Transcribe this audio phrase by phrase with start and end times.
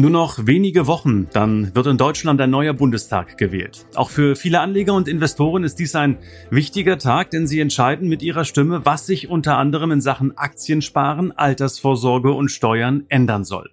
[0.00, 3.84] Nur noch wenige Wochen, dann wird in Deutschland ein neuer Bundestag gewählt.
[3.96, 6.16] Auch für viele Anleger und Investoren ist dies ein
[6.50, 11.32] wichtiger Tag, denn sie entscheiden mit ihrer Stimme, was sich unter anderem in Sachen Aktiensparen,
[11.32, 13.68] Altersvorsorge und Steuern ändern soll.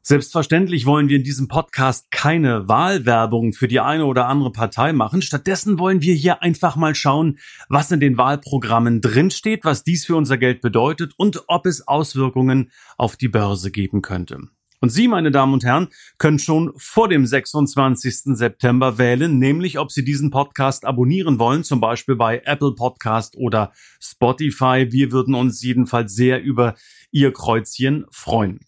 [0.00, 5.22] Selbstverständlich wollen wir in diesem Podcast keine Wahlwerbung für die eine oder andere Partei machen.
[5.22, 10.14] Stattdessen wollen wir hier einfach mal schauen, was in den Wahlprogrammen drinsteht, was dies für
[10.14, 14.38] unser Geld bedeutet und ob es Auswirkungen auf die Börse geben könnte.
[14.80, 18.36] Und Sie, meine Damen und Herren, können schon vor dem 26.
[18.36, 23.72] September wählen, nämlich ob Sie diesen Podcast abonnieren wollen, zum Beispiel bei Apple Podcast oder
[24.00, 24.86] Spotify.
[24.90, 26.74] Wir würden uns jedenfalls sehr über
[27.10, 28.60] Ihr Kreuzchen freuen.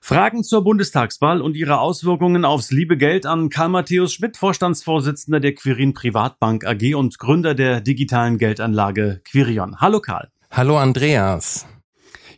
[0.00, 5.54] Fragen zur Bundestagswahl und ihre Auswirkungen aufs liebe Geld an Karl Matthäus Schmidt, Vorstandsvorsitzender der
[5.54, 9.80] Quirin Privatbank AG und Gründer der digitalen Geldanlage Quirion.
[9.80, 10.30] Hallo Karl.
[10.50, 11.66] Hallo Andreas.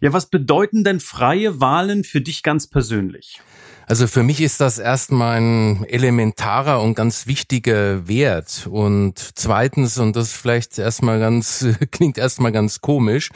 [0.02, 3.40] Ja, was bedeuten denn freie Wahlen für dich ganz persönlich?
[3.86, 8.66] Also für mich ist das erstmal ein elementarer und ganz wichtiger Wert.
[8.68, 13.30] Und zweitens, und das vielleicht erstmal ganz, klingt erstmal ganz komisch,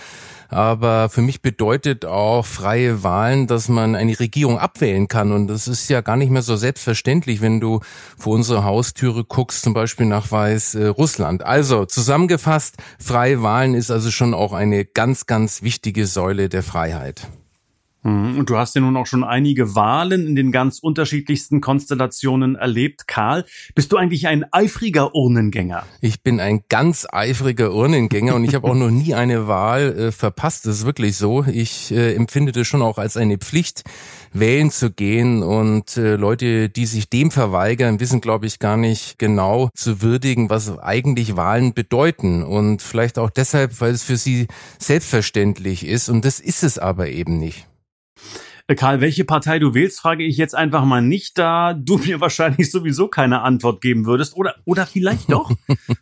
[0.49, 5.33] aber für mich bedeutet auch freie Wahlen, dass man eine Regierung abwählen kann.
[5.33, 7.81] Und das ist ja gar nicht mehr so selbstverständlich, wenn du
[8.19, 11.43] vor unsere Haustüre guckst, zum Beispiel nach Weißrussland.
[11.45, 17.29] Also zusammengefasst, freie Wahlen ist also schon auch eine ganz, ganz wichtige Säule der Freiheit.
[18.07, 18.39] Mhm.
[18.39, 23.09] Und du hast ja nun auch schon einige Wahlen in den ganz unterschiedlichsten Konstellationen erlebt.
[23.09, 25.85] Karl, bist du eigentlich ein eifriger Urnengänger?
[26.01, 30.13] Ich bin ein ganz eifriger Urnengänger und ich habe auch noch nie eine Wahl äh,
[30.13, 30.67] verpasst.
[30.67, 31.45] Das ist wirklich so.
[31.45, 33.83] Ich äh, empfinde das schon auch als eine Pflicht,
[34.33, 35.43] wählen zu gehen.
[35.43, 40.49] Und äh, Leute, die sich dem verweigern, wissen, glaube ich, gar nicht genau zu würdigen,
[40.49, 42.45] was eigentlich Wahlen bedeuten.
[42.45, 44.47] Und vielleicht auch deshalb, weil es für sie
[44.79, 46.09] selbstverständlich ist.
[46.09, 47.67] Und das ist es aber eben nicht.
[48.69, 52.21] Äh, Karl, welche Partei du wählst, frage ich jetzt einfach mal nicht, da du mir
[52.21, 54.37] wahrscheinlich sowieso keine Antwort geben würdest.
[54.37, 55.53] Oder, oder vielleicht doch?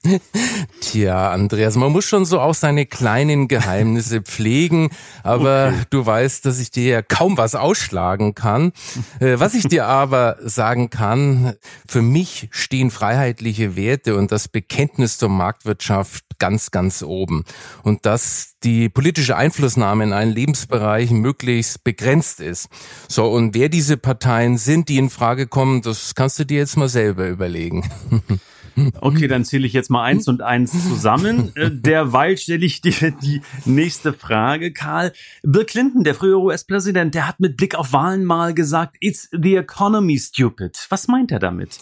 [0.80, 4.90] Tja, Andreas, man muss schon so auch seine kleinen Geheimnisse pflegen,
[5.22, 5.86] aber okay.
[5.90, 8.72] du weißt, dass ich dir ja kaum was ausschlagen kann.
[9.20, 11.54] Äh, was ich dir aber sagen kann,
[11.86, 17.44] für mich stehen freiheitliche Werte und das Bekenntnis zur Marktwirtschaft ganz, ganz oben.
[17.82, 22.68] Und dass die politische Einflussnahme in allen Lebensbereichen möglichst begrenzt ist.
[23.08, 26.76] So, und wer diese Parteien sind, die in Frage kommen, das kannst du dir jetzt
[26.76, 27.88] mal selber überlegen.
[29.00, 31.52] Okay, dann zähle ich jetzt mal eins und eins zusammen.
[31.54, 35.12] Äh, derweil stelle ich dir die nächste Frage, Karl.
[35.42, 39.54] Bill Clinton, der frühere US-Präsident, der hat mit Blick auf Wahlen mal gesagt, it's the
[39.54, 40.76] economy stupid.
[40.88, 41.78] Was meint er damit?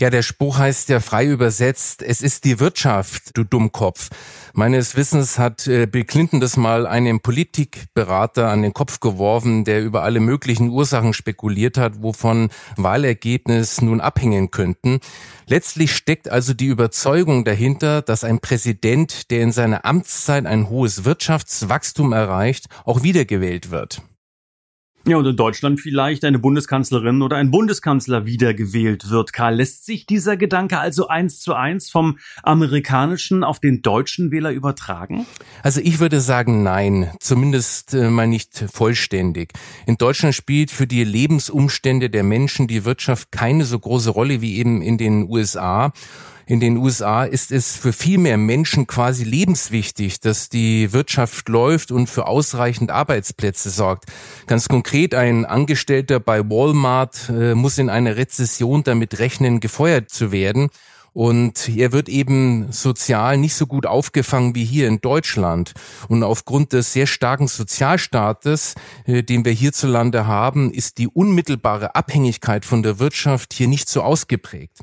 [0.00, 4.10] Ja, der Spruch heißt ja frei übersetzt, es ist die Wirtschaft, du Dummkopf.
[4.52, 9.82] Meines Wissens hat äh, Bill Clinton das mal einem Politikberater an den Kopf geworfen, der
[9.82, 14.98] über alle möglichen Ursachen spekuliert hat, wovon Wahlergebnis nun abhängen könnten.
[15.46, 21.04] Letztlich steckt also die Überzeugung dahinter, dass ein Präsident, der in seiner Amtszeit ein hohes
[21.04, 24.02] Wirtschaftswachstum erreicht, auch wiedergewählt wird.
[25.06, 29.34] Ja, und in Deutschland vielleicht eine Bundeskanzlerin oder ein Bundeskanzler wiedergewählt wird.
[29.34, 34.50] Karl, lässt sich dieser Gedanke also eins zu eins vom amerikanischen auf den deutschen Wähler
[34.50, 35.26] übertragen?
[35.62, 39.52] Also ich würde sagen nein, zumindest äh, mal nicht vollständig.
[39.84, 44.56] In Deutschland spielt für die Lebensumstände der Menschen die Wirtschaft keine so große Rolle wie
[44.56, 45.92] eben in den USA.
[46.46, 51.90] In den USA ist es für viel mehr Menschen quasi lebenswichtig, dass die Wirtschaft läuft
[51.90, 54.04] und für ausreichend Arbeitsplätze sorgt.
[54.46, 60.32] Ganz konkret, ein Angestellter bei Walmart äh, muss in einer Rezession damit rechnen, gefeuert zu
[60.32, 60.68] werden.
[61.14, 65.72] Und er wird eben sozial nicht so gut aufgefangen wie hier in Deutschland.
[66.08, 68.74] Und aufgrund des sehr starken Sozialstaates,
[69.06, 74.02] äh, den wir hierzulande haben, ist die unmittelbare Abhängigkeit von der Wirtschaft hier nicht so
[74.02, 74.80] ausgeprägt.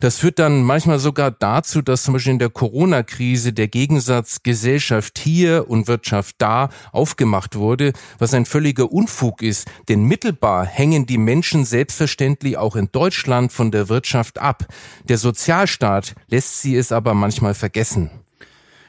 [0.00, 5.18] Das führt dann manchmal sogar dazu, dass zum Beispiel in der Corona-Krise der Gegensatz Gesellschaft
[5.18, 9.66] hier und Wirtschaft da aufgemacht wurde, was ein völliger Unfug ist.
[9.88, 14.66] Denn mittelbar hängen die Menschen selbstverständlich auch in Deutschland von der Wirtschaft ab.
[15.08, 18.10] Der Sozialstaat lässt sie es aber manchmal vergessen.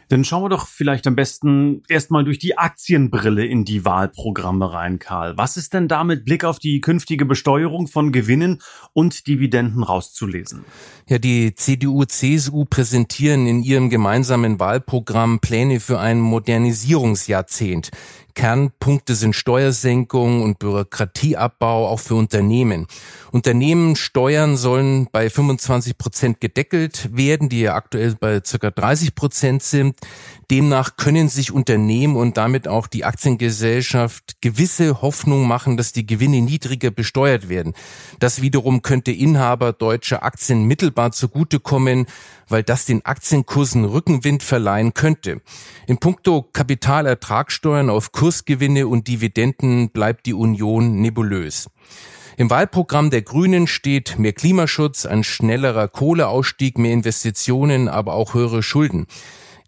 [0.09, 4.97] Dann schauen wir doch vielleicht am besten erstmal durch die Aktienbrille in die Wahlprogramme rein,
[4.97, 5.37] Karl.
[5.37, 8.59] Was ist denn da mit Blick auf die künftige Besteuerung von Gewinnen
[8.93, 10.65] und Dividenden rauszulesen?
[11.07, 17.91] Ja, die CDU, CSU präsentieren in ihrem gemeinsamen Wahlprogramm Pläne für ein Modernisierungsjahrzehnt.
[18.39, 22.87] Kernpunkte sind Steuersenkung und Bürokratieabbau auch für Unternehmen.
[23.31, 29.98] Unternehmenssteuern sollen bei 25 Prozent gedeckelt werden, die ja aktuell bei circa 30 Prozent sind.
[30.51, 36.41] Demnach können sich Unternehmen und damit auch die Aktiengesellschaft gewisse Hoffnung machen, dass die Gewinne
[36.41, 37.73] niedriger besteuert werden.
[38.19, 42.07] Das wiederum könnte Inhaber deutscher Aktien mittelbar zugutekommen,
[42.47, 45.41] weil das den Aktienkursen Rückenwind verleihen könnte.
[45.85, 51.69] In puncto Kapitalertragssteuern auf Kursgewinne und Dividenden bleibt die Union nebulös.
[52.37, 58.63] Im Wahlprogramm der Grünen steht mehr Klimaschutz, ein schnellerer Kohleausstieg, mehr Investitionen, aber auch höhere
[58.63, 59.05] Schulden.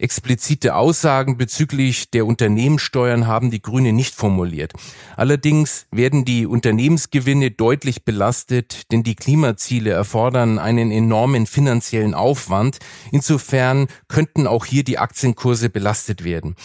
[0.01, 4.73] Explizite Aussagen bezüglich der Unternehmenssteuern haben die Grünen nicht formuliert.
[5.15, 12.79] Allerdings werden die Unternehmensgewinne deutlich belastet, denn die Klimaziele erfordern einen enormen finanziellen Aufwand.
[13.11, 16.55] Insofern könnten auch hier die Aktienkurse belastet werden.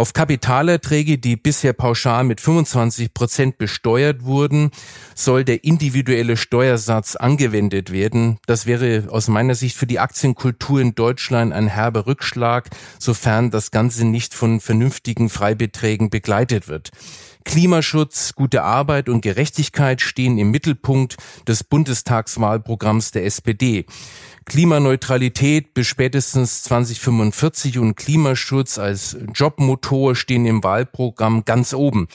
[0.00, 4.70] Auf Kapitalerträge, die bisher pauschal mit 25 Prozent besteuert wurden,
[5.14, 8.38] soll der individuelle Steuersatz angewendet werden.
[8.46, 13.72] Das wäre aus meiner Sicht für die Aktienkultur in Deutschland ein herber Rückschlag, sofern das
[13.72, 16.92] Ganze nicht von vernünftigen Freibeträgen begleitet wird.
[17.44, 21.16] Klimaschutz, gute Arbeit und Gerechtigkeit stehen im Mittelpunkt
[21.46, 23.86] des Bundestagswahlprogramms der SPD.
[24.44, 32.08] Klimaneutralität bis spätestens 2045 und Klimaschutz als Jobmotor stehen im Wahlprogramm ganz oben.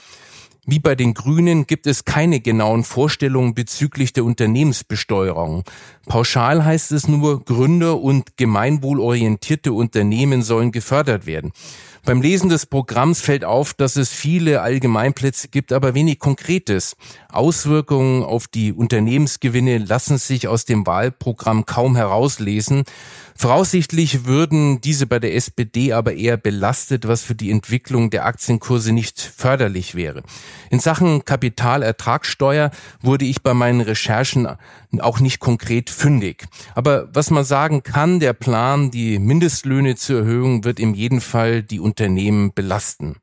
[0.68, 5.63] Wie bei den Grünen gibt es keine genauen Vorstellungen bezüglich der Unternehmensbesteuerung.
[6.07, 11.51] Pauschal heißt es nur, Gründer und gemeinwohlorientierte Unternehmen sollen gefördert werden.
[12.06, 16.96] Beim Lesen des Programms fällt auf, dass es viele Allgemeinplätze gibt, aber wenig Konkretes.
[17.36, 22.84] Auswirkungen auf die Unternehmensgewinne lassen sich aus dem Wahlprogramm kaum herauslesen.
[23.38, 28.94] Voraussichtlich würden diese bei der SPD aber eher belastet, was für die Entwicklung der Aktienkurse
[28.94, 30.24] nicht förderlich wäre.
[30.70, 32.72] In Sachen Kapitalertragssteuer
[33.02, 34.48] wurde ich bei meinen Recherchen
[35.00, 36.46] auch nicht konkret fündig.
[36.76, 41.62] Aber was man sagen kann, der Plan, die Mindestlöhne zu erhöhen, wird in jedem Fall
[41.62, 43.18] die Unternehmen belasten.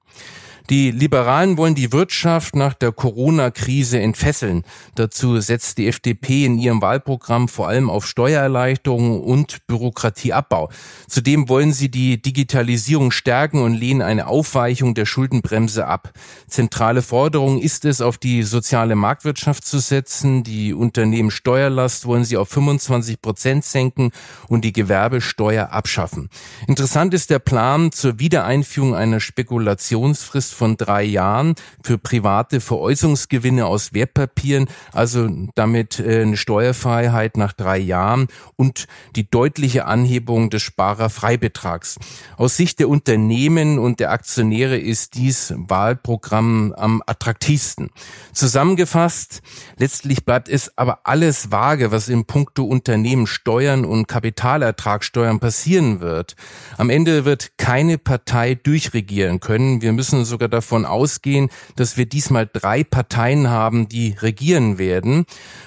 [0.70, 4.62] Die Liberalen wollen die Wirtschaft nach der Corona-Krise entfesseln.
[4.94, 10.70] Dazu setzt die FDP in ihrem Wahlprogramm vor allem auf Steuererleichterungen und Bürokratieabbau.
[11.08, 16.12] Zudem wollen sie die Digitalisierung stärken und lehnen eine Aufweichung der Schuldenbremse ab.
[16.46, 20.44] Zentrale Forderung ist es, auf die soziale Marktwirtschaft zu setzen.
[20.44, 24.12] Die Unternehmenssteuerlast wollen sie auf 25 Prozent senken
[24.48, 26.28] und die Gewerbesteuer abschaffen.
[26.68, 33.92] Interessant ist der Plan zur Wiedereinführung einer Spekulationsfrist von drei Jahren für private Veräußerungsgewinne aus
[33.92, 41.96] Wertpapieren, also damit äh, eine Steuerfreiheit nach drei Jahren und die deutliche Anhebung des Sparerfreibetrags.
[42.36, 47.90] Aus Sicht der Unternehmen und der Aktionäre ist dies Wahlprogramm am attraktivsten.
[48.32, 49.42] Zusammengefasst,
[49.76, 56.36] letztlich bleibt es aber alles vage, was in puncto Unternehmen Steuern und Kapitalertragssteuern passieren wird.
[56.78, 59.82] Am Ende wird keine Partei durchregieren können.
[59.82, 65.24] Wir müssen sogar sogar davon ausgehen, dass wir diesmal drei Parteien haben, die regieren werden.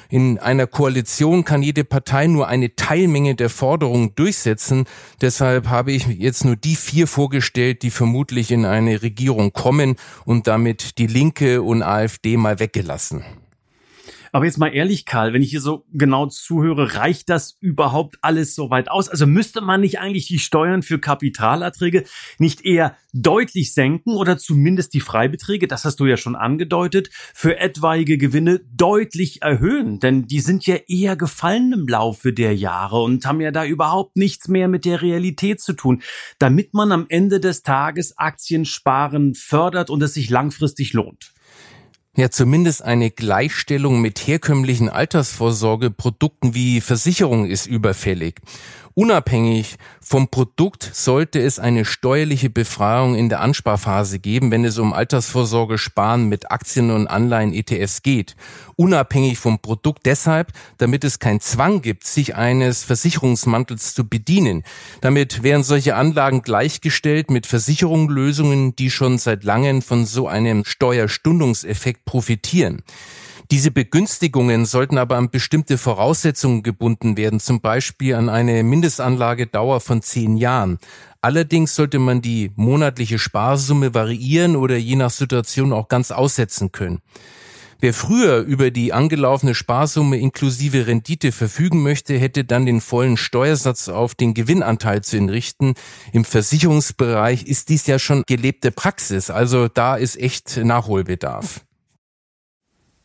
[0.09, 4.85] In einer Koalition kann jede Partei nur eine Teilmenge der Forderungen durchsetzen.
[5.21, 9.95] Deshalb habe ich jetzt nur die vier vorgestellt, die vermutlich in eine Regierung kommen
[10.25, 13.23] und damit die Linke und AfD mal weggelassen.
[14.35, 18.53] Aber jetzt mal ehrlich, Karl, wenn ich hier so genau zuhöre, reicht das überhaupt alles
[18.53, 19.07] so weit aus?
[19.07, 22.03] Also müsste man nicht eigentlich die Steuern für Kapitalerträge
[22.37, 27.59] nicht eher deutlich senken oder zumindest die Freibeträge, das hast du ja schon angedeutet, für
[27.59, 30.01] etwaige Gewinne deutlich erhöhen?
[30.01, 34.17] Denn die sind ja eher gefallen im Laufe der Jahre und haben ja da überhaupt
[34.17, 36.01] nichts mehr mit der Realität zu tun,
[36.39, 41.31] damit man am Ende des Tages Aktiensparen fördert und es sich langfristig lohnt.
[42.17, 48.39] Ja, zumindest eine Gleichstellung mit herkömmlichen Altersvorsorgeprodukten wie Versicherung ist überfällig.
[48.97, 54.93] Unabhängig vom Produkt sollte es eine steuerliche Befreiung in der Ansparphase geben, wenn es um
[54.93, 58.37] Altersvorsorge sparen mit Aktien und Anleihen ETFs geht.
[58.77, 64.63] Unabhängig vom Produkt deshalb, damit es keinen Zwang gibt, sich eines Versicherungsmantels zu bedienen.
[65.01, 72.05] Damit wären solche Anlagen gleichgestellt mit Versicherungslösungen, die schon seit langem von so einem Steuerstundungseffekt
[72.05, 72.81] profitieren.
[73.51, 80.01] Diese Begünstigungen sollten aber an bestimmte Voraussetzungen gebunden werden, zum Beispiel an eine Mindestanlagedauer von
[80.01, 80.79] zehn Jahren.
[81.21, 87.01] Allerdings sollte man die monatliche Sparsumme variieren oder je nach Situation auch ganz aussetzen können.
[87.79, 93.89] Wer früher über die angelaufene Sparsumme inklusive Rendite verfügen möchte, hätte dann den vollen Steuersatz
[93.89, 95.75] auf den Gewinnanteil zu entrichten.
[96.13, 101.61] Im Versicherungsbereich ist dies ja schon gelebte Praxis, also da ist echt Nachholbedarf.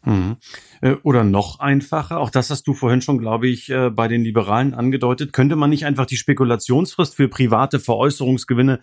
[0.05, 0.37] Mhm.
[0.81, 4.23] Äh, oder noch einfacher, auch das hast du vorhin schon, glaube ich, äh, bei den
[4.23, 8.81] Liberalen angedeutet, könnte man nicht einfach die Spekulationsfrist für private Veräußerungsgewinne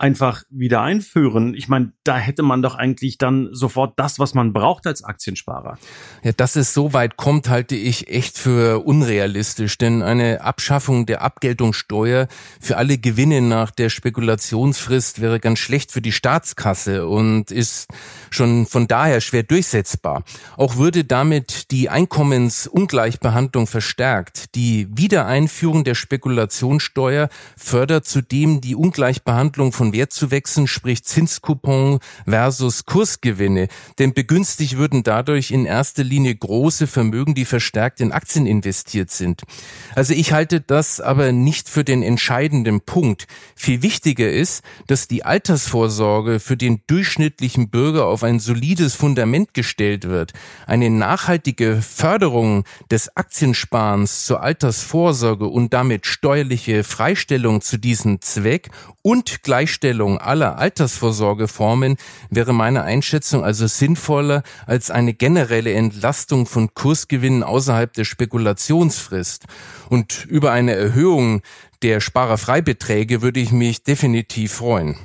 [0.00, 1.54] einfach wieder einführen.
[1.54, 5.78] Ich meine, da hätte man doch eigentlich dann sofort das, was man braucht als Aktiensparer.
[6.22, 11.20] Ja, dass es so weit kommt, halte ich echt für unrealistisch, denn eine Abschaffung der
[11.20, 12.28] Abgeltungssteuer
[12.60, 17.88] für alle Gewinne nach der Spekulationsfrist wäre ganz schlecht für die Staatskasse und ist
[18.30, 20.24] schon von daher schwer durchsetzbar.
[20.56, 24.54] Auch würde damit die Einkommensungleichbehandlung verstärkt.
[24.54, 33.68] Die Wiedereinführung der Spekulationssteuer fördert zudem die Ungleichbehandlung von Wertzuwächsen, sprich Zinscoupon versus Kursgewinne.
[33.98, 39.42] Denn begünstigt würden dadurch in erster Linie große Vermögen, die verstärkt in Aktien investiert sind.
[39.94, 43.26] Also ich halte das aber nicht für den entscheidenden Punkt.
[43.54, 50.08] Viel wichtiger ist, dass die Altersvorsorge für den durchschnittlichen Bürger auf ein solides Fundament gestellt
[50.08, 50.32] wird.
[50.66, 58.70] Eine nachhaltige Förderung des Aktiensparens zur Altersvorsorge und damit steuerliche Freistellung zu diesem Zweck
[59.02, 59.42] und
[59.80, 61.96] Gleichstellung aller Altersvorsorgeformen
[62.28, 69.46] wäre meine Einschätzung also sinnvoller als eine generelle Entlastung von Kursgewinnen außerhalb der Spekulationsfrist.
[69.88, 71.40] Und über eine Erhöhung
[71.80, 74.96] der Sparerfreibeträge würde ich mich definitiv freuen.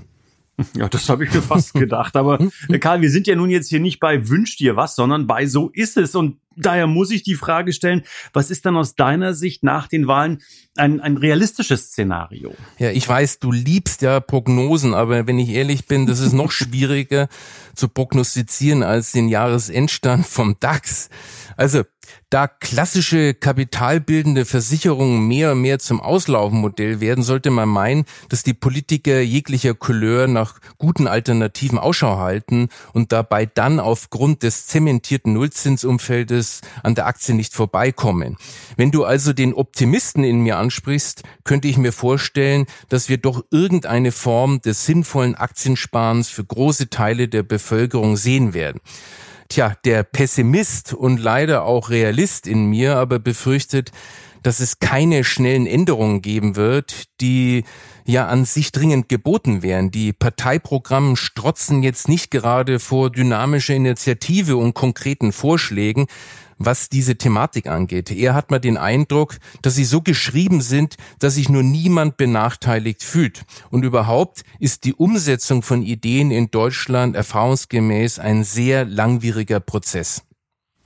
[0.76, 2.16] Ja, das habe ich mir fast gedacht.
[2.16, 5.28] Aber äh, Karl, wir sind ja nun jetzt hier nicht bei Wünsch dir was, sondern
[5.28, 6.16] bei So ist es.
[6.16, 10.08] Und daher muss ich die Frage stellen, was ist dann aus deiner Sicht nach den
[10.08, 10.42] Wahlen
[10.78, 12.54] ein, ein realistisches Szenario?
[12.78, 16.52] Ja, ich weiß, du liebst ja Prognosen, aber wenn ich ehrlich bin, das ist noch
[16.54, 17.28] schwieriger
[17.74, 21.10] zu prognostizieren als den Jahresendstand vom DAX.
[21.58, 21.84] Also
[22.30, 28.54] da klassische kapitalbildende Versicherungen mehr und mehr zum Auslaufenmodell werden, sollte man meinen, dass die
[28.54, 36.62] Politiker jeglicher Couleur nach guten Alternativen Ausschau halten und dabei dann aufgrund des zementierten Nullzinsumfeldes
[36.84, 38.38] an der Aktie nicht vorbeikommen.
[38.76, 43.44] Wenn du also den Optimisten in mir ansprichst, könnte ich mir vorstellen, dass wir doch
[43.50, 48.82] irgendeine Form des sinnvollen Aktiensparens für große Teile der Bevölkerung sehen werden.
[49.48, 53.92] Tja, der Pessimist und leider auch Realist in mir aber befürchtet,
[54.42, 57.64] dass es keine schnellen Änderungen geben wird, die
[58.06, 59.90] ja an sich dringend geboten wären.
[59.90, 66.06] Die Parteiprogramme strotzen jetzt nicht gerade vor dynamischer Initiative und konkreten Vorschlägen,
[66.58, 68.12] was diese Thematik angeht.
[68.12, 73.04] Er hat mal den Eindruck, dass sie so geschrieben sind, dass sich nur niemand benachteiligt
[73.04, 73.44] fühlt.
[73.72, 80.24] Und überhaupt ist die Umsetzung von Ideen in Deutschland erfahrungsgemäß ein sehr langwieriger Prozess.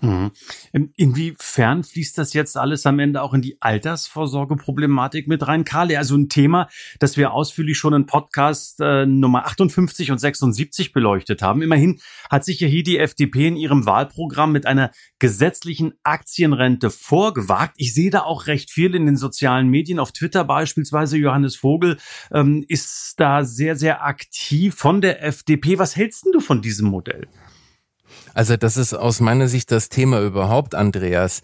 [0.01, 0.31] Mhm.
[0.95, 5.95] Inwiefern fließt das jetzt alles am Ende auch in die Altersvorsorgeproblematik mit rein, Karl?
[5.95, 11.41] Also ein Thema, das wir ausführlich schon in Podcast äh, Nummer 58 und 76 beleuchtet
[11.41, 11.61] haben.
[11.61, 17.73] Immerhin hat sich ja hier die FDP in ihrem Wahlprogramm mit einer gesetzlichen Aktienrente vorgewagt.
[17.77, 19.99] Ich sehe da auch recht viel in den sozialen Medien.
[19.99, 21.97] Auf Twitter beispielsweise Johannes Vogel
[22.31, 25.77] ähm, ist da sehr, sehr aktiv von der FDP.
[25.79, 27.27] Was hältst du von diesem Modell?
[28.33, 31.41] Also das ist aus meiner Sicht das Thema überhaupt, Andreas.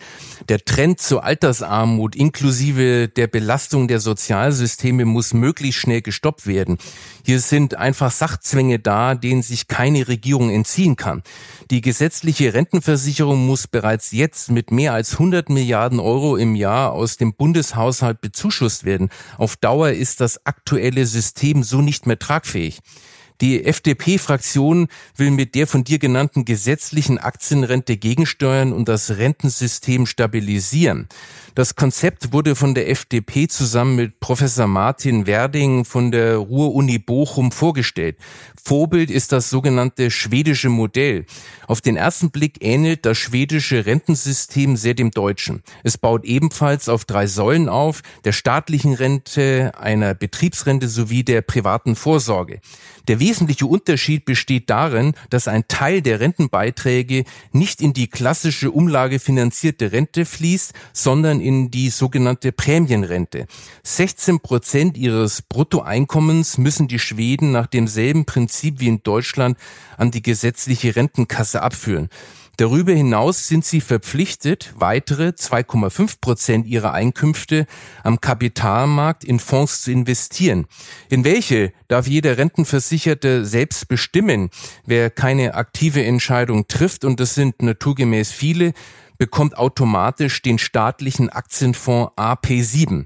[0.49, 6.77] Der Trend zur Altersarmut inklusive der Belastung der Sozialsysteme muss möglichst schnell gestoppt werden.
[7.25, 11.23] Hier sind einfach Sachzwänge da, denen sich keine Regierung entziehen kann.
[11.71, 17.17] Die gesetzliche Rentenversicherung muss bereits jetzt mit mehr als 100 Milliarden Euro im Jahr aus
[17.17, 19.09] dem Bundeshaushalt bezuschusst werden.
[19.37, 22.79] Auf Dauer ist das aktuelle System so nicht mehr tragfähig.
[23.41, 24.87] Die FDP-Fraktion
[25.17, 31.07] will mit der von dir genannten gesetzlichen Aktienrente gegensteuern und das Rentensystem stabilisieren.
[31.55, 37.53] Das Konzept wurde von der FDP zusammen mit Professor Martin Werding von der Ruhr-Uni Bochum
[37.53, 38.17] vorgestellt.
[38.61, 41.25] Vorbild ist das sogenannte schwedische Modell.
[41.67, 45.63] Auf den ersten Blick ähnelt das schwedische Rentensystem sehr dem deutschen.
[45.83, 51.95] Es baut ebenfalls auf drei Säulen auf, der staatlichen Rente, einer Betriebsrente sowie der privaten
[51.95, 52.59] Vorsorge.
[53.07, 59.91] Der wesentliche Unterschied besteht darin, dass ein Teil der Rentenbeiträge nicht in die klassische umlagefinanzierte
[59.91, 63.45] Rente fließt, sondern in die sogenannte Prämienrente.
[63.83, 69.57] 16 Prozent ihres Bruttoeinkommens müssen die Schweden nach demselben Prinzip wie in Deutschland
[69.97, 72.09] an die gesetzliche Rentenkasse abführen.
[72.57, 77.65] Darüber hinaus sind sie verpflichtet, weitere 2,5 Prozent ihrer Einkünfte
[78.03, 80.65] am Kapitalmarkt in Fonds zu investieren.
[81.09, 84.49] In welche darf jeder Rentenversicherte selbst bestimmen.
[84.85, 88.73] Wer keine aktive Entscheidung trifft, und das sind naturgemäß viele,
[89.17, 93.05] bekommt automatisch den staatlichen Aktienfonds AP7.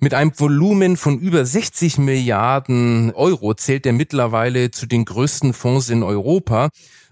[0.00, 5.90] Mit einem Volumen von über 60 Milliarden Euro zählt er mittlerweile zu den größten Fonds
[5.90, 6.68] in Europa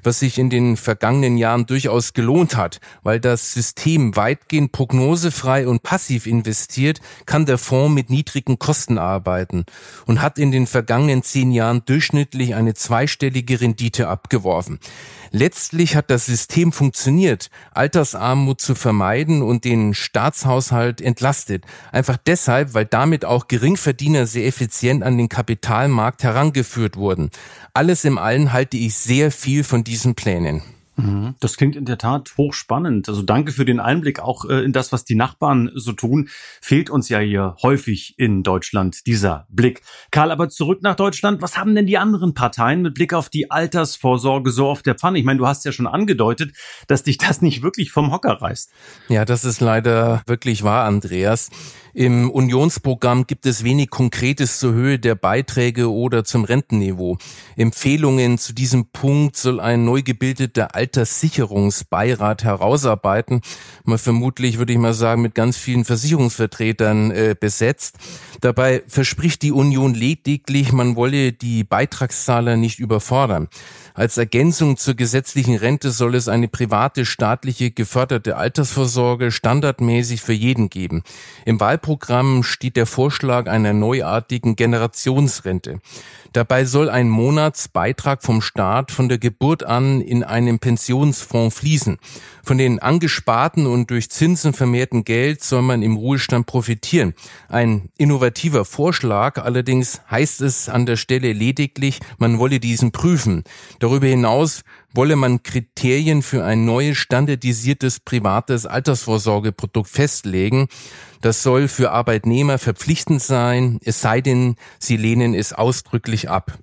[0.06, 5.82] was sich in den vergangenen Jahren durchaus gelohnt hat, weil das System weitgehend prognosefrei und
[5.82, 9.64] passiv investiert, kann der Fonds mit niedrigen Kosten arbeiten
[10.06, 14.78] und hat in den vergangenen zehn Jahren durchschnittlich eine zweistellige Rendite abgeworfen.
[15.30, 21.64] Letztlich hat das System funktioniert, Altersarmut zu vermeiden und den Staatshaushalt entlastet.
[21.92, 27.30] Einfach deshalb, weil damit auch Geringverdiener sehr effizient an den Kapitalmarkt herangeführt wurden.
[27.74, 30.62] Alles im Allen halte ich sehr viel von diesen Plänen.
[30.96, 31.34] Mhm.
[31.40, 33.08] Das klingt in der Tat hochspannend.
[33.08, 36.28] Also danke für den Einblick auch äh, in das, was die Nachbarn so tun.
[36.60, 39.82] Fehlt uns ja hier häufig in Deutschland dieser Blick.
[40.10, 41.42] Karl, aber zurück nach Deutschland.
[41.42, 45.18] Was haben denn die anderen Parteien mit Blick auf die Altersvorsorge so auf der Pfanne?
[45.18, 46.54] Ich meine, du hast ja schon angedeutet,
[46.88, 48.70] dass dich das nicht wirklich vom Hocker reißt.
[49.08, 51.50] Ja, das ist leider wirklich wahr, Andreas.
[51.96, 57.16] Im Unionsprogramm gibt es wenig Konkretes zur Höhe der Beiträge oder zum Rentenniveau.
[57.56, 63.40] Empfehlungen zu diesem Punkt soll ein neu gebildeter Alterssicherungsbeirat herausarbeiten.
[63.84, 67.96] Mal vermutlich, würde ich mal sagen, mit ganz vielen Versicherungsvertretern äh, besetzt.
[68.42, 73.48] Dabei verspricht die Union lediglich, man wolle die Beitragszahler nicht überfordern.
[73.96, 80.68] Als Ergänzung zur gesetzlichen Rente soll es eine private, staatliche, geförderte Altersvorsorge standardmäßig für jeden
[80.68, 81.02] geben.
[81.46, 85.80] Im Wahlprogramm steht der Vorschlag einer neuartigen Generationsrente.
[86.34, 91.96] Dabei soll ein Monatsbeitrag vom Staat von der Geburt an in einen Pensionsfonds fließen.
[92.44, 97.14] Von den angesparten und durch Zinsen vermehrten Geld soll man im Ruhestand profitieren.
[97.48, 103.42] Ein innovativer Vorschlag, allerdings heißt es an der Stelle lediglich, man wolle diesen prüfen.
[103.86, 104.62] Darüber hinaus
[104.94, 110.66] wolle man Kriterien für ein neues standardisiertes privates Altersvorsorgeprodukt festlegen.
[111.20, 116.58] Das soll für Arbeitnehmer verpflichtend sein, es sei denn, sie lehnen es ausdrücklich ab.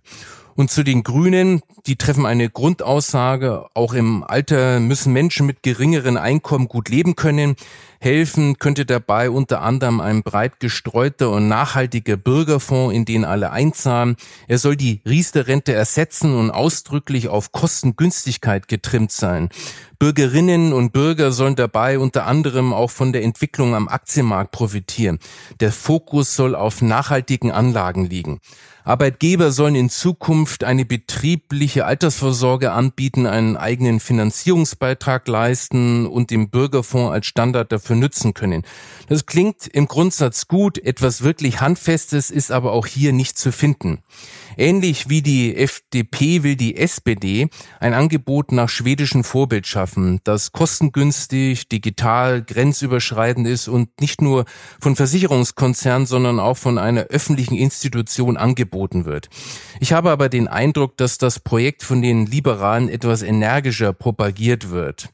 [0.55, 6.17] Und zu den Grünen, die treffen eine Grundaussage, auch im Alter müssen Menschen mit geringeren
[6.17, 7.55] Einkommen gut leben können.
[8.03, 14.17] Helfen könnte dabei unter anderem ein breit gestreuter und nachhaltiger Bürgerfonds, in den alle einzahlen.
[14.49, 19.47] Er soll die Riester-Rente ersetzen und ausdrücklich auf Kostengünstigkeit getrimmt sein.
[19.99, 25.19] Bürgerinnen und Bürger sollen dabei unter anderem auch von der Entwicklung am Aktienmarkt profitieren.
[25.61, 28.41] Der Fokus soll auf nachhaltigen Anlagen liegen.
[28.83, 37.13] Arbeitgeber sollen in Zukunft eine betriebliche Altersvorsorge anbieten, einen eigenen Finanzierungsbeitrag leisten und den Bürgerfonds
[37.13, 38.63] als Standard dafür nutzen können.
[39.07, 43.99] Das klingt im Grundsatz gut, etwas wirklich Handfestes ist aber auch hier nicht zu finden.
[44.57, 51.67] Ähnlich wie die FDP will die SPD ein Angebot nach schwedischem Vorbild schaffen, das kostengünstig,
[51.69, 54.45] digital, grenzüberschreitend ist und nicht nur
[54.79, 59.29] von Versicherungskonzernen, sondern auch von einer öffentlichen Institution angeboten wird.
[59.79, 65.09] Ich habe aber den Eindruck, dass das Projekt von den Liberalen etwas energischer propagiert wird.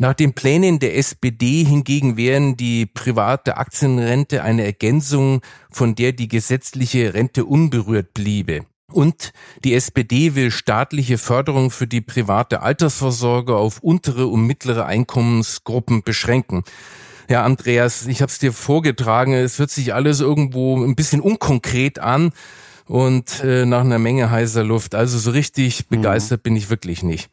[0.00, 6.26] Nach den Plänen der SPD hingegen wären die private Aktienrente eine Ergänzung, von der die
[6.26, 8.64] gesetzliche Rente unberührt bliebe.
[8.90, 16.02] Und die SPD will staatliche Förderung für die private Altersvorsorge auf untere und mittlere Einkommensgruppen
[16.02, 16.64] beschränken.
[17.28, 21.98] Ja, Andreas, ich habe es dir vorgetragen, es hört sich alles irgendwo ein bisschen unkonkret
[21.98, 22.32] an
[22.86, 24.94] und äh, nach einer Menge heißer Luft.
[24.94, 25.96] Also so richtig mhm.
[25.96, 26.42] begeistert mhm.
[26.44, 27.28] bin ich wirklich nicht.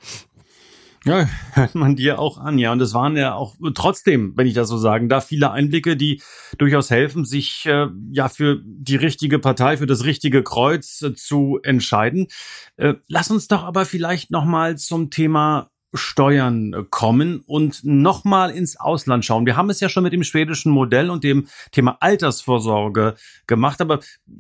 [1.08, 2.74] Ja, hört man dir auch an, ja.
[2.74, 6.22] Und es waren ja auch trotzdem, wenn ich das so sagen darf, viele Einblicke, die
[6.58, 11.60] durchaus helfen, sich äh, ja für die richtige Partei, für das richtige Kreuz äh, zu
[11.64, 12.28] entscheiden.
[12.76, 18.80] Äh, lass uns doch aber vielleicht nochmal zum Thema Steuern äh, kommen und nochmal ins
[18.80, 19.46] Ausland schauen.
[19.46, 23.16] Wir haben es ja schon mit dem schwedischen Modell und dem Thema Altersvorsorge
[23.48, 24.00] gemacht, aber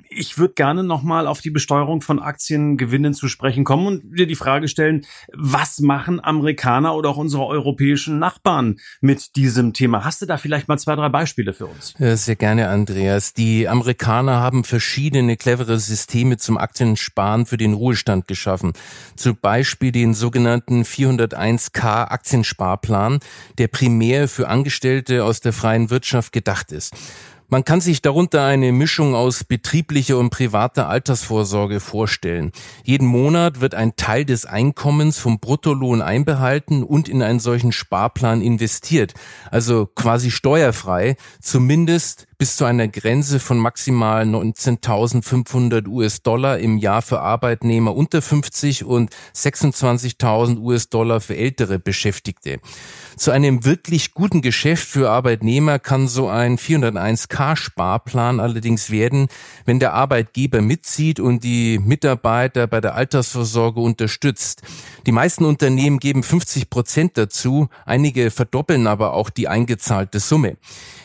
[0.10, 4.36] ich würde gerne nochmal auf die Besteuerung von Aktiengewinnen zu sprechen kommen und dir die
[4.36, 10.04] Frage stellen, was machen Amerikaner oder auch unsere europäischen Nachbarn mit diesem Thema?
[10.04, 11.94] Hast du da vielleicht mal zwei, drei Beispiele für uns?
[11.98, 13.34] Sehr gerne, Andreas.
[13.34, 18.74] Die Amerikaner haben verschiedene clevere Systeme zum Aktiensparen für den Ruhestand geschaffen.
[19.16, 23.20] Zum Beispiel den sogenannten 400 1K Aktiensparplan,
[23.58, 26.94] der primär für Angestellte aus der freien Wirtschaft gedacht ist.
[27.50, 32.52] Man kann sich darunter eine Mischung aus betrieblicher und privater Altersvorsorge vorstellen.
[32.84, 38.42] Jeden Monat wird ein Teil des Einkommens vom Bruttolohn einbehalten und in einen solchen Sparplan
[38.42, 39.14] investiert.
[39.50, 47.20] Also quasi steuerfrei, zumindest bis zu einer Grenze von maximal 19.500 US-Dollar im Jahr für
[47.20, 52.60] Arbeitnehmer unter 50 und 26.000 US-Dollar für ältere Beschäftigte.
[53.16, 59.30] Zu einem wirklich guten Geschäft für Arbeitnehmer kann so ein 401k-Sparplan allerdings werden,
[59.66, 64.62] wenn der Arbeitgeber mitzieht und die Mitarbeiter bei der Altersvorsorge unterstützt.
[65.08, 70.58] Die meisten Unternehmen geben 50 Prozent dazu, einige verdoppeln aber auch die eingezahlte Summe.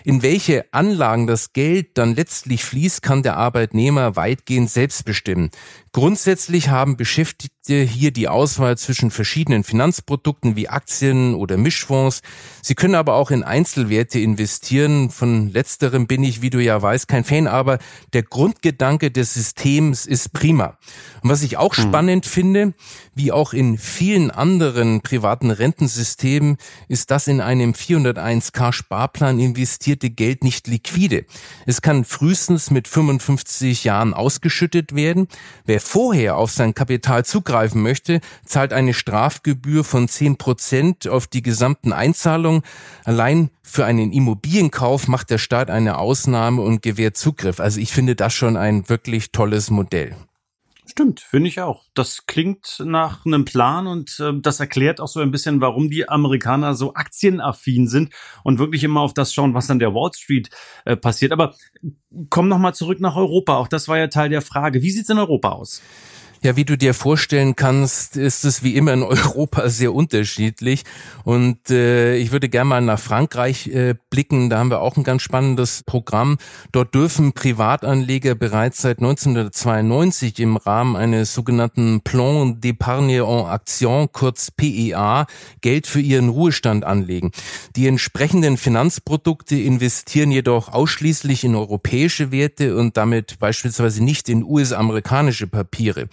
[0.05, 5.51] In welche Anlagen das Geld dann letztlich fließt, kann der Arbeitnehmer weitgehend selbst bestimmen.
[5.93, 12.23] Grundsätzlich haben Beschäftigte hier die Auswahl zwischen verschiedenen Finanzprodukten wie Aktien oder Mischfonds.
[12.61, 15.11] Sie können aber auch in Einzelwerte investieren.
[15.11, 17.79] Von letzterem bin ich, wie du ja weißt, kein Fan, aber
[18.15, 20.77] der Grundgedanke des Systems ist prima.
[21.23, 21.85] Und was ich auch hm.
[21.85, 22.75] spannend finde,
[23.15, 26.57] wie auch in vielen anderen privaten Rentensystemen,
[26.89, 31.27] ist das in einem 401k Sparplan investierte Geld nicht liquide.
[31.67, 35.29] Es kann frühestens mit 55 Jahren ausgeschüttet werden.
[35.65, 41.43] Wer vorher auf sein Kapital zugreifen möchte, zahlt eine Strafgebühr von 10 Prozent auf die
[41.43, 42.63] gesamten Einzahlungen.
[43.05, 47.61] Allein für einen Immobilienkauf macht der Staat eine Ausnahme und gewährt Zugriff.
[47.61, 50.17] Also ich finde das schon ein wirklich tolles Modell.
[50.87, 51.85] Stimmt, finde ich auch.
[51.95, 56.09] Das klingt nach einem Plan und äh, das erklärt auch so ein bisschen, warum die
[56.09, 58.13] Amerikaner so aktienaffin sind
[58.45, 60.51] und wirklich immer auf das schauen, was an der Wall Street
[60.85, 61.33] äh, passiert.
[61.33, 61.55] Aber
[62.31, 63.57] komm noch mal zurück nach Europa.
[63.57, 64.83] Auch das war ja Teil der Frage.
[64.83, 65.83] Wie sieht's in Europa aus?
[66.45, 70.83] Ja, wie du dir vorstellen kannst, ist es wie immer in Europa sehr unterschiedlich.
[71.23, 74.51] Und äh, ich würde gerne mal nach Frankreich äh, blicken.
[74.51, 76.39] Da haben wir auch ein ganz spannendes Programm.
[76.73, 84.51] Dort dürfen Privatanleger bereits seit 1992 im Rahmen eines sogenannten Plan d'épargne en action, kurz
[84.51, 85.27] PEA,
[85.61, 87.31] Geld für ihren Ruhestand anlegen.
[87.77, 95.47] Die entsprechenden Finanzprodukte investieren jedoch ausschließlich in europäische Werte und damit beispielsweise nicht in US-amerikanische
[95.47, 96.09] Papiere.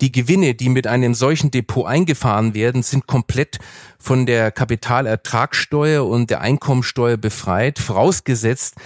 [0.00, 3.58] Die Gewinne, die mit einem solchen Depot eingefahren werden, sind komplett
[3.98, 8.76] von der Kapitalertragssteuer und der Einkommensteuer befreit, vorausgesetzt,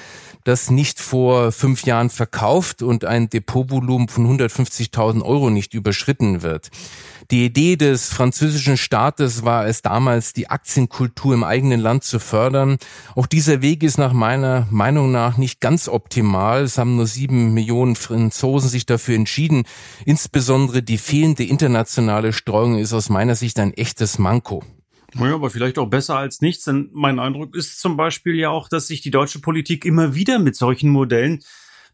[0.44, 6.70] dass nicht vor fünf Jahren verkauft und ein Depotvolumen von 150.000 Euro nicht überschritten wird.
[7.30, 12.78] Die Idee des französischen Staates war es damals, die Aktienkultur im eigenen Land zu fördern.
[13.14, 16.62] Auch dieser Weg ist nach meiner Meinung nach nicht ganz optimal.
[16.62, 19.64] Es haben nur sieben Millionen Franzosen sich dafür entschieden.
[20.04, 24.62] Insbesondere die fehlende internationale Streuung ist aus meiner Sicht ein echtes Manko.
[25.14, 28.68] Naja, aber vielleicht auch besser als nichts, denn mein Eindruck ist zum Beispiel ja auch,
[28.68, 31.42] dass sich die deutsche Politik immer wieder mit solchen Modellen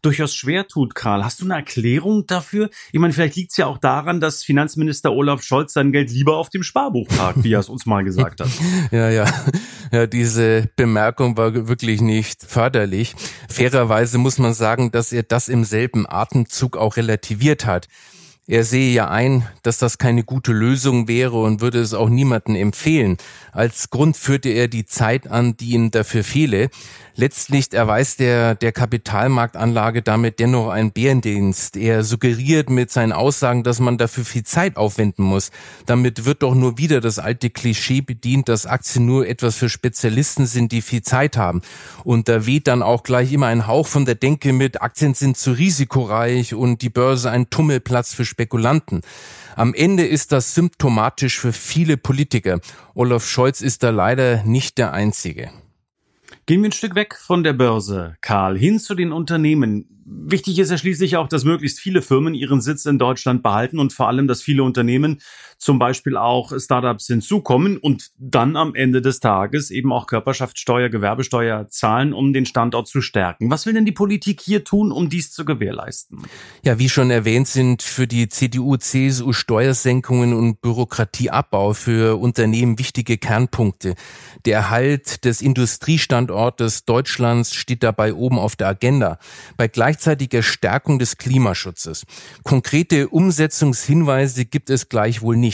[0.01, 1.23] durchaus schwer tut, Karl.
[1.23, 2.69] Hast du eine Erklärung dafür?
[2.91, 6.37] Ich meine, vielleicht liegt es ja auch daran, dass Finanzminister Olaf Scholz sein Geld lieber
[6.37, 8.49] auf dem Sparbuch parkt, wie er es uns mal gesagt hat.
[8.91, 9.25] ja, ja.
[9.91, 13.15] Ja, diese Bemerkung war wirklich nicht förderlich.
[13.49, 17.87] Fairerweise muss man sagen, dass er das im selben Atemzug auch relativiert hat.
[18.49, 22.55] Er sehe ja ein, dass das keine gute Lösung wäre und würde es auch niemanden
[22.55, 23.17] empfehlen.
[23.51, 26.71] Als Grund führte er die Zeit an, die ihm dafür fehle.
[27.15, 31.75] Letztlich erweist er der Kapitalmarktanlage damit dennoch einen Bärendienst.
[31.75, 35.51] Er suggeriert mit seinen Aussagen, dass man dafür viel Zeit aufwenden muss.
[35.85, 40.45] Damit wird doch nur wieder das alte Klischee bedient, dass Aktien nur etwas für Spezialisten
[40.45, 41.61] sind, die viel Zeit haben.
[42.03, 45.37] Und da weht dann auch gleich immer ein Hauch von der Denke mit, Aktien sind
[45.37, 49.01] zu risikoreich und die Börse ein Tummelplatz für Spekulanten.
[49.55, 52.59] Am Ende ist das symptomatisch für viele Politiker.
[52.93, 55.49] Olaf Scholz ist da leider nicht der Einzige.
[56.49, 59.85] Gehen wir ein Stück weg von der Börse, Karl, hin zu den Unternehmen.
[60.03, 63.93] Wichtig ist ja schließlich auch, dass möglichst viele Firmen ihren Sitz in Deutschland behalten und
[63.93, 65.21] vor allem, dass viele Unternehmen
[65.59, 71.67] zum Beispiel auch Startups hinzukommen und dann am Ende des Tages eben auch Körperschaftssteuer, Gewerbesteuer
[71.67, 73.51] zahlen, um den Standort zu stärken.
[73.51, 76.23] Was will denn die Politik hier tun, um dies zu gewährleisten?
[76.63, 83.17] Ja, wie schon erwähnt, sind für die CDU, CSU Steuersenkungen und Bürokratieabbau für Unternehmen wichtige
[83.17, 83.95] Kernpunkte.
[84.45, 89.19] Der Erhalt des Industriestandortes Deutschlands steht dabei oben auf der Agenda.
[89.57, 92.05] Bei gleichzeitiger Stärkung des Klimaschutzes.
[92.43, 95.48] Konkrete Umsetzungshinweise gibt es gleichwohl nicht.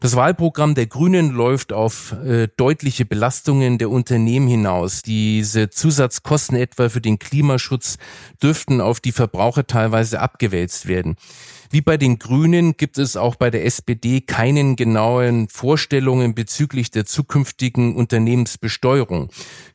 [0.00, 5.02] Das Wahlprogramm der Grünen läuft auf äh, deutliche Belastungen der Unternehmen hinaus.
[5.02, 7.96] Diese Zusatzkosten etwa für den Klimaschutz
[8.42, 11.16] dürften auf die Verbraucher teilweise abgewälzt werden.
[11.70, 17.06] Wie bei den Grünen gibt es auch bei der SPD keinen genauen Vorstellungen bezüglich der
[17.06, 19.30] zukünftigen Unternehmensbesteuerung.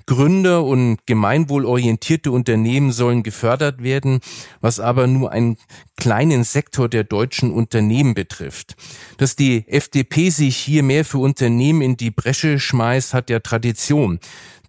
[0.05, 4.19] Gründer und gemeinwohlorientierte Unternehmen sollen gefördert werden,
[4.59, 5.57] was aber nur einen
[5.95, 8.75] kleinen Sektor der deutschen Unternehmen betrifft.
[9.17, 14.19] Dass die FDP sich hier mehr für Unternehmen in die Bresche schmeißt, hat ja Tradition.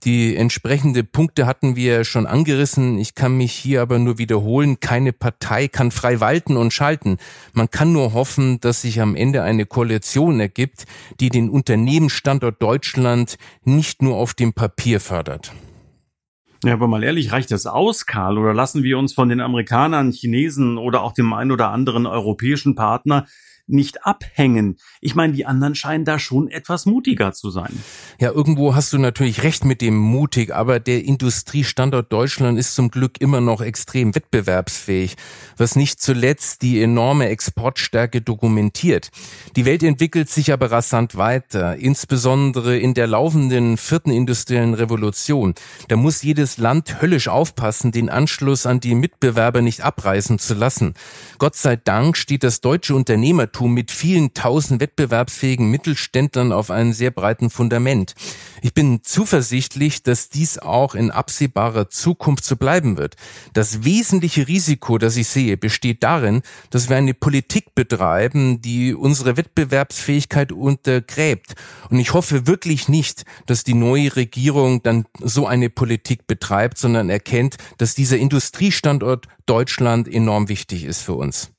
[0.04, 2.98] Die entsprechende Punkte hatten wir schon angerissen.
[2.98, 4.80] Ich kann mich hier aber nur wiederholen.
[4.80, 7.18] Keine Partei kann frei walten und schalten.
[7.52, 10.86] Man kann nur hoffen, dass sich am Ende eine Koalition ergibt,
[11.20, 15.52] die den Unternehmensstandort Deutschland nicht nur auf dem Papier fördert.
[16.64, 18.38] Ja, aber mal ehrlich, reicht das aus, Karl?
[18.38, 22.74] Oder lassen wir uns von den Amerikanern, Chinesen oder auch dem einen oder anderen europäischen
[22.74, 23.26] Partner
[23.66, 24.77] nicht abhängen.
[25.01, 27.72] Ich meine, die anderen scheinen da schon etwas mutiger zu sein.
[28.18, 32.90] Ja, irgendwo hast du natürlich recht mit dem mutig, aber der Industriestandort Deutschland ist zum
[32.90, 35.16] Glück immer noch extrem wettbewerbsfähig,
[35.57, 39.11] was nicht zuletzt die enorme Exportstärke dokumentiert.
[39.57, 45.55] Die Welt entwickelt sich aber rasant weiter, insbesondere in der laufenden vierten industriellen Revolution.
[45.88, 50.94] Da muss jedes Land höllisch aufpassen, den Anschluss an die Mitbewerber nicht abreißen zu lassen.
[51.38, 56.92] Gott sei Dank steht das deutsche Unternehmertum Unternehmertum mit vielen tausend wettbewerbsfähigen Mittelständlern auf einem
[56.92, 58.14] sehr breiten Fundament.
[58.62, 63.16] Ich bin zuversichtlich, dass dies auch in absehbarer Zukunft so bleiben wird.
[63.52, 69.36] Das wesentliche Risiko, das ich sehe, besteht darin, dass wir eine Politik betreiben, die unsere
[69.36, 71.54] Wettbewerbsfähigkeit untergräbt.
[71.90, 77.10] Und ich hoffe wirklich nicht, dass die neue Regierung dann so eine Politik betreibt, sondern
[77.10, 81.52] erkennt, dass dieser Industriestandort Deutschland enorm wichtig ist für uns.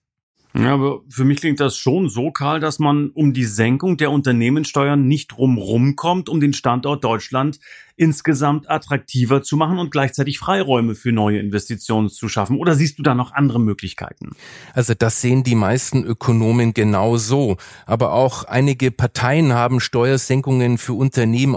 [0.55, 4.11] Ja, aber für mich klingt das schon so, Karl, dass man um die Senkung der
[4.11, 7.59] Unternehmenssteuern nicht drumrum kommt, um den Standort Deutschland
[7.95, 12.57] insgesamt attraktiver zu machen und gleichzeitig Freiräume für neue Investitionen zu schaffen?
[12.57, 14.31] Oder siehst du da noch andere Möglichkeiten?
[14.73, 17.57] Also das sehen die meisten Ökonomen genau so.
[17.85, 21.53] Aber auch einige Parteien haben Steuersenkungen für Unternehmen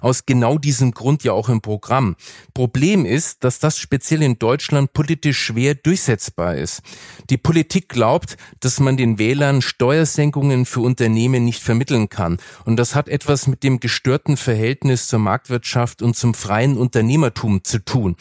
[0.00, 2.16] aus genau diesem Grund ja auch im Programm.
[2.52, 6.82] Problem ist, dass das speziell in Deutschland politisch schwer durchsetzbar ist.
[7.30, 12.38] Die Politik glaubt, dass man den Wählern Steuersenkungen für Unternehmen nicht vermitteln kann.
[12.64, 17.62] Und das hat etwas mit dem gestörten Verhältnis zur Marktwirtschaft Marktwirtschaft und zum freien Unternehmertum
[17.62, 18.16] zu tun.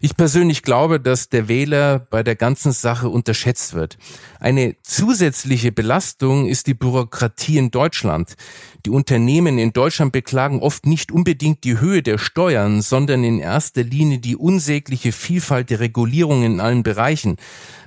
[0.00, 3.98] Ich persönlich glaube, dass der Wähler bei der ganzen Sache unterschätzt wird.
[4.38, 8.34] Eine zusätzliche Belastung ist die Bürokratie in Deutschland.
[8.86, 13.82] Die Unternehmen in Deutschland beklagen oft nicht unbedingt die Höhe der Steuern, sondern in erster
[13.82, 17.36] Linie die unsägliche Vielfalt der Regulierungen in allen Bereichen.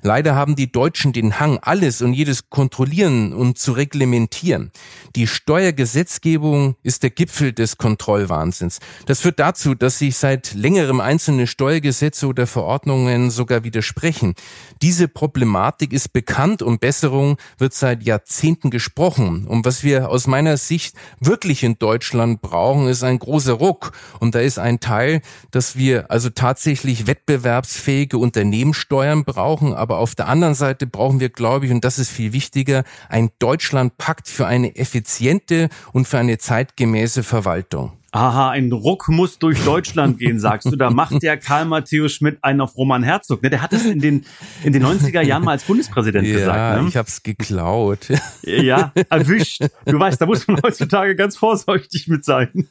[0.02, 4.72] Leider haben die Deutschen den Hang, alles und jedes kontrollieren und zu reglementieren.
[5.16, 8.80] Die Steuergesetzgebung ist der Gipfel des Kontrollwahnsinns.
[9.06, 14.34] Das führt dazu, dass sich seit längerem einzelne Steuergesetze oder Verordnungen sogar widersprechen.
[14.82, 19.46] Diese Problematik ist bekannt und Besserung wird seit Jahrzehnten gesprochen.
[19.46, 23.92] Und was wir aus meiner Sicht wirklich in Deutschland brauchen, ist ein großer Ruck.
[24.20, 30.28] Und da ist ein Teil, dass wir also tatsächlich wettbewerbsfähige Unternehmenssteuern brauchen, aber auf der
[30.28, 34.76] anderen Seite brauchen wir, glaube ich, und das ist viel wichtiger, ein Deutschlandpakt für eine
[34.76, 38.01] effiziente und für eine zeitgemäße Verwaltung.
[38.14, 40.76] Aha, ein Ruck muss durch Deutschland gehen, sagst du.
[40.76, 43.42] Da macht der Karl Matthäus Schmidt einen auf Roman Herzog.
[43.42, 43.50] Ne?
[43.50, 44.26] Der hat es in den,
[44.66, 46.82] in den 90er Jahren mal als Bundespräsident ja, gesagt.
[46.82, 46.90] Ne?
[46.90, 48.08] ich hab's geklaut.
[48.44, 49.64] Ja, erwischt.
[49.86, 52.68] Du weißt, da muss man heutzutage ganz vorsichtig mit sein.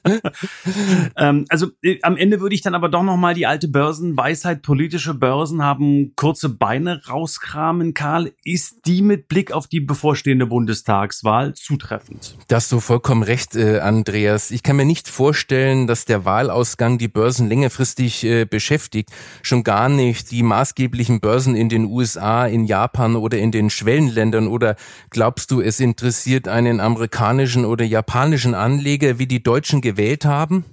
[1.16, 5.14] ähm, also äh, am Ende würde ich dann aber doch nochmal die alte Börsenweisheit, politische
[5.14, 7.94] Börsen haben kurze Beine rauskramen.
[7.94, 12.36] Karl, ist die mit Blick auf die bevorstehende Bundestagswahl zutreffend?
[12.48, 14.50] Da hast du vollkommen recht, äh, Andreas.
[14.50, 19.10] Ich kann mir nicht vorstellen, vorstellen, dass der Wahlausgang die Börsen längerfristig äh, beschäftigt.
[19.42, 24.48] Schon gar nicht die maßgeblichen Börsen in den USA, in Japan oder in den Schwellenländern.
[24.48, 24.74] Oder
[25.10, 30.64] glaubst du, es interessiert einen amerikanischen oder japanischen Anleger, wie die Deutschen gewählt haben?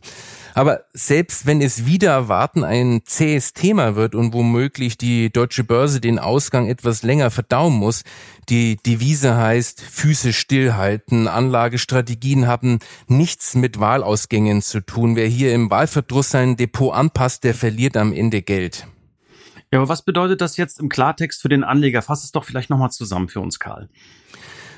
[0.58, 6.02] Aber selbst wenn es wieder erwarten ein zähes Thema wird und womöglich die deutsche Börse
[6.02, 8.04] den Ausgang etwas länger verdauen muss,
[8.50, 11.28] die Devise heißt Füße stillhalten.
[11.28, 15.15] Anlagestrategien haben nichts mit Wahlausgängen zu tun.
[15.15, 18.88] Wer hier im Wahlverdruss sein Depot anpasst, der verliert am Ende Geld.
[19.72, 22.02] Ja, aber was bedeutet das jetzt im Klartext für den Anleger?
[22.02, 23.89] Fass es doch vielleicht nochmal zusammen für uns, Karl.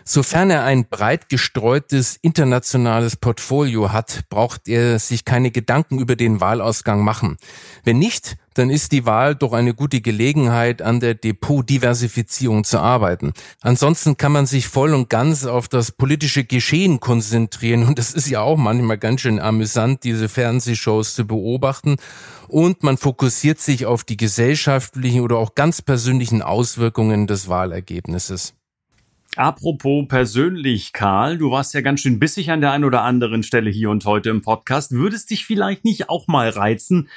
[0.04, 6.42] Sofern er ein breit gestreutes internationales Portfolio hat, braucht er sich keine Gedanken über den
[6.42, 7.38] Wahlausgang machen.
[7.84, 13.34] Wenn nicht, dann ist die Wahl doch eine gute Gelegenheit, an der Depotdiversifizierung zu arbeiten.
[13.62, 18.30] Ansonsten kann man sich voll und ganz auf das politische Geschehen konzentrieren und das ist
[18.30, 21.96] ja auch manchmal ganz schön amüsant, diese Fernsehshows zu beobachten
[22.48, 28.59] und man fokussiert sich auf die gesellschaftlichen oder auch ganz persönlichen Auswirkungen des Wahlergebnisses.
[29.36, 33.70] Apropos persönlich, Karl, du warst ja ganz schön bissig an der einen oder anderen Stelle
[33.70, 34.92] hier und heute im Podcast.
[34.92, 37.10] Würdest dich vielleicht nicht auch mal reizen,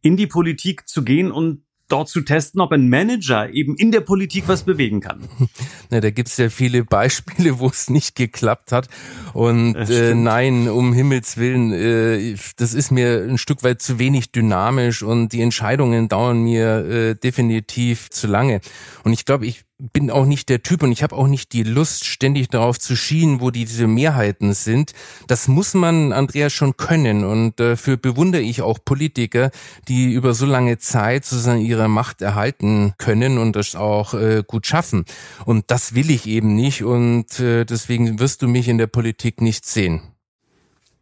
[0.00, 4.00] in die Politik zu gehen und dort zu testen, ob ein Manager eben in der
[4.00, 5.28] Politik was bewegen kann.
[5.90, 8.88] Na, da gibt's ja viele Beispiele, wo es nicht geklappt hat.
[9.32, 14.32] Und äh, nein, um Himmels Willen, äh, das ist mir ein Stück weit zu wenig
[14.32, 18.60] dynamisch und die Entscheidungen dauern mir äh, definitiv zu lange.
[19.04, 21.62] Und ich glaube, ich bin auch nicht der Typ und ich habe auch nicht die
[21.62, 24.92] Lust, ständig darauf zu schienen, wo diese Mehrheiten sind.
[25.28, 27.24] Das muss man, Andreas, schon können.
[27.24, 29.50] Und dafür bewundere ich auch Politiker,
[29.86, 34.66] die über so lange Zeit sozusagen ihre Macht erhalten können und das auch äh, gut
[34.66, 35.04] schaffen.
[35.44, 36.82] Und das will ich eben nicht.
[36.82, 40.02] Und äh, deswegen wirst du mich in der Politik nicht sehen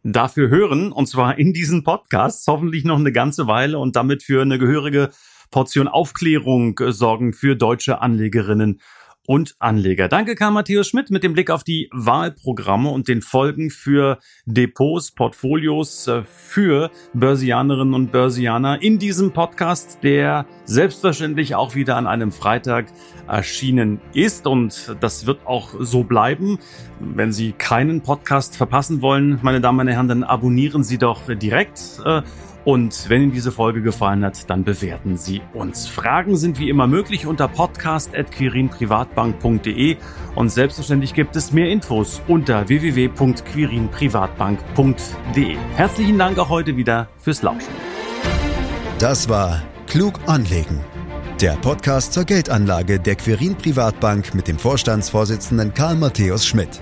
[0.03, 4.41] dafür hören, und zwar in diesen Podcasts, hoffentlich noch eine ganze Weile und damit für
[4.41, 5.09] eine gehörige
[5.51, 8.79] Portion Aufklärung äh, sorgen für deutsche Anlegerinnen
[9.27, 10.07] und Anleger.
[10.07, 15.11] Danke, Karl Matthäus Schmidt, mit dem Blick auf die Wahlprogramme und den Folgen für Depots,
[15.11, 22.31] Portfolios, äh, für Börsianerinnen und Börsianer in diesem Podcast, der selbstverständlich auch wieder an einem
[22.31, 22.87] Freitag
[23.27, 24.47] erschienen ist.
[24.47, 26.57] Und das wird auch so bleiben.
[27.01, 31.99] Wenn Sie keinen Podcast verpassen wollen, meine Damen und Herren, dann abonnieren Sie doch direkt
[32.05, 32.21] äh,
[32.67, 35.87] und wenn Ihnen diese Folge gefallen hat, dann bewerten Sie uns.
[35.87, 39.95] Fragen sind wie immer möglich unter podcast.quirinprivatbank.de
[40.35, 45.55] und selbstverständlich gibt es mehr Infos unter www.quirinprivatbank.de.
[45.75, 47.71] Herzlichen Dank auch heute wieder fürs Lauschen.
[48.99, 50.81] Das war Klug anlegen.
[51.39, 56.81] Der Podcast zur Geldanlage der Quirin Privatbank mit dem Vorstandsvorsitzenden Karl Matthäus Schmidt.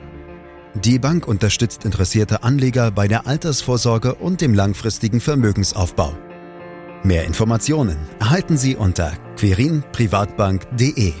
[0.75, 6.15] Die Bank unterstützt interessierte Anleger bei der Altersvorsorge und dem langfristigen Vermögensaufbau.
[7.03, 11.13] Mehr Informationen erhalten Sie unter querinprivatbank.de.